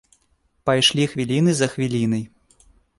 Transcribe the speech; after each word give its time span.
Пайшлі 0.69 1.07
хвіліны 1.13 1.51
за 1.61 1.71
хвілінай. 1.77 2.23